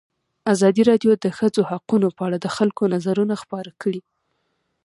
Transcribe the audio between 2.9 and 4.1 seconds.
نظرونه خپاره کړي.